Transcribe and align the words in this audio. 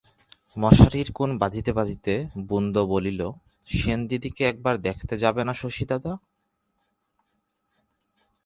মশারির 0.57 1.09
কোণ 1.11 1.29
বাঁধিতে 1.37 1.71
বাঁধিতে 1.73 2.13
বুন্দ 2.49 2.75
বলিল, 2.93 3.21
সেনদিদিকে 3.69 4.43
একবার 4.45 4.75
দেখতে 4.87 5.13
যাবে 5.17 5.41
না 5.47 5.53
শশী 5.53 5.85
দাদা? 5.85 6.13